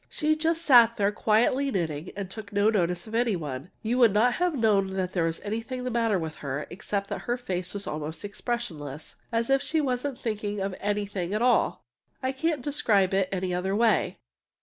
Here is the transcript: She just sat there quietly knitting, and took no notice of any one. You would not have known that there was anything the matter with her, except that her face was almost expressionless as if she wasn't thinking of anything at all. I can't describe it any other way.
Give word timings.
She 0.09 0.35
just 0.35 0.63
sat 0.63 0.95
there 0.95 1.11
quietly 1.11 1.69
knitting, 1.69 2.09
and 2.17 2.27
took 2.27 2.51
no 2.51 2.71
notice 2.71 3.05
of 3.05 3.13
any 3.13 3.35
one. 3.35 3.69
You 3.83 3.99
would 3.99 4.15
not 4.15 4.33
have 4.33 4.55
known 4.55 4.95
that 4.95 5.13
there 5.13 5.25
was 5.25 5.39
anything 5.41 5.83
the 5.83 5.91
matter 5.91 6.17
with 6.17 6.37
her, 6.37 6.65
except 6.71 7.07
that 7.11 7.21
her 7.29 7.37
face 7.37 7.71
was 7.71 7.85
almost 7.85 8.25
expressionless 8.25 9.15
as 9.31 9.51
if 9.51 9.61
she 9.61 9.79
wasn't 9.79 10.17
thinking 10.17 10.59
of 10.59 10.73
anything 10.79 11.35
at 11.35 11.43
all. 11.43 11.85
I 12.23 12.31
can't 12.31 12.63
describe 12.63 13.13
it 13.13 13.29
any 13.31 13.53
other 13.53 13.75
way. 13.75 14.17